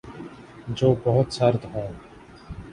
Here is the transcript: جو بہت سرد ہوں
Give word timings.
جو 0.69 0.93
بہت 1.03 1.33
سرد 1.33 1.65
ہوں 1.65 1.91